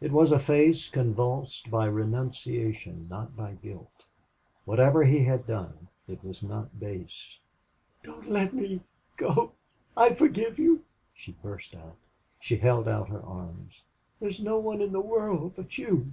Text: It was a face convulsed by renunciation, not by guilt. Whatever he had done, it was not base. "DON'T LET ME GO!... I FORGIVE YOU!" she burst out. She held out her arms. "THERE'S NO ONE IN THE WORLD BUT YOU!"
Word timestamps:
It 0.00 0.10
was 0.10 0.32
a 0.32 0.40
face 0.40 0.90
convulsed 0.90 1.70
by 1.70 1.86
renunciation, 1.86 3.06
not 3.08 3.36
by 3.36 3.52
guilt. 3.52 4.06
Whatever 4.64 5.04
he 5.04 5.22
had 5.22 5.46
done, 5.46 5.86
it 6.08 6.24
was 6.24 6.42
not 6.42 6.80
base. 6.80 7.38
"DON'T 8.02 8.28
LET 8.28 8.52
ME 8.52 8.80
GO!... 9.16 9.52
I 9.96 10.14
FORGIVE 10.16 10.58
YOU!" 10.58 10.84
she 11.14 11.30
burst 11.30 11.76
out. 11.76 11.94
She 12.40 12.56
held 12.56 12.88
out 12.88 13.08
her 13.10 13.22
arms. 13.22 13.82
"THERE'S 14.18 14.40
NO 14.40 14.58
ONE 14.58 14.80
IN 14.82 14.90
THE 14.90 15.00
WORLD 15.00 15.54
BUT 15.54 15.78
YOU!" 15.78 16.12